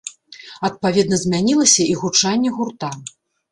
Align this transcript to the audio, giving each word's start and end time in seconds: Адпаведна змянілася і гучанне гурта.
Адпаведна 0.69 1.19
змянілася 1.25 1.81
і 1.93 1.99
гучанне 2.01 2.57
гурта. 2.59 2.93